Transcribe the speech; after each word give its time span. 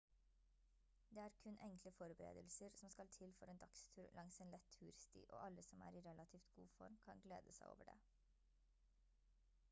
det 1.09 1.17
er 1.23 1.29
kun 1.43 1.57
enkle 1.65 1.91
forberedelser 1.97 2.69
som 2.75 2.89
skal 2.93 3.07
til 3.17 3.33
for 3.41 3.45
en 3.53 3.59
dagstur 3.65 4.07
langs 4.19 4.39
en 4.45 4.53
lett 4.55 4.65
tursti 4.77 5.19
og 5.19 5.35
alle 5.43 5.65
som 5.67 5.83
er 5.89 5.97
i 5.97 6.01
relativt 6.07 6.49
god 6.55 6.73
form 6.79 6.97
kan 7.05 7.21
glede 7.27 7.55
seg 7.59 7.69
over 7.75 7.85
det 7.93 7.97